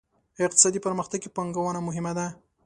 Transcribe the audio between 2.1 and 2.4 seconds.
ده.